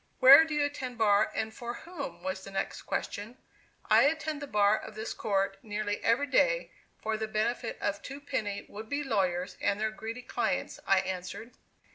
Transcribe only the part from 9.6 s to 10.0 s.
and their